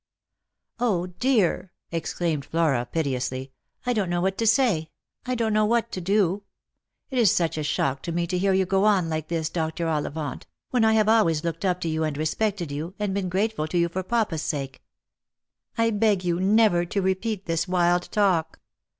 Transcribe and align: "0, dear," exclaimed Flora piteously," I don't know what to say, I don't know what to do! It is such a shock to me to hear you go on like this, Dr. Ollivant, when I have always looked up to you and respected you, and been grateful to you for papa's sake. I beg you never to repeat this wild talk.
"0, 0.79 1.05
dear," 1.19 1.73
exclaimed 1.91 2.43
Flora 2.43 2.87
piteously," 2.91 3.51
I 3.85 3.93
don't 3.93 4.09
know 4.09 4.19
what 4.19 4.35
to 4.39 4.47
say, 4.47 4.89
I 5.27 5.35
don't 5.35 5.53
know 5.53 5.67
what 5.67 5.91
to 5.91 6.01
do! 6.01 6.41
It 7.11 7.19
is 7.19 7.31
such 7.31 7.55
a 7.55 7.61
shock 7.61 8.01
to 8.01 8.11
me 8.11 8.25
to 8.25 8.37
hear 8.39 8.51
you 8.53 8.65
go 8.65 8.85
on 8.85 9.09
like 9.09 9.27
this, 9.27 9.47
Dr. 9.47 9.85
Ollivant, 9.87 10.47
when 10.71 10.83
I 10.83 10.93
have 10.93 11.07
always 11.07 11.43
looked 11.43 11.65
up 11.65 11.79
to 11.81 11.87
you 11.87 12.03
and 12.03 12.17
respected 12.17 12.71
you, 12.71 12.95
and 12.97 13.13
been 13.13 13.29
grateful 13.29 13.67
to 13.67 13.77
you 13.77 13.89
for 13.89 14.01
papa's 14.01 14.41
sake. 14.41 14.81
I 15.77 15.91
beg 15.91 16.23
you 16.25 16.39
never 16.39 16.83
to 16.83 16.99
repeat 17.03 17.45
this 17.45 17.67
wild 17.67 18.09
talk. 18.11 18.59